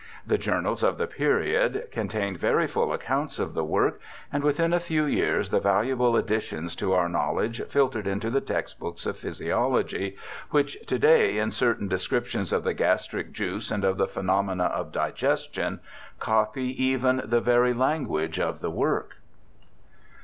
[0.25, 4.01] The journals of the period contained very full accounts of the work,
[4.33, 8.41] and within a few years the valuable additions to our know ledge filtered into the
[8.41, 10.17] textbooks of physiology,
[10.49, 14.91] which to day in certain descriptions of the gastric juice and of the phenomena of
[14.91, 15.81] digestion
[16.19, 19.17] copy even the very language of the work.